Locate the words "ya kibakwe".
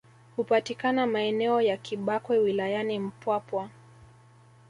1.61-2.37